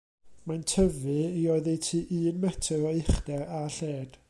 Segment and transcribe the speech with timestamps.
[0.51, 4.19] Mae'n tyfu i oddeutu un metr o uchder a lled.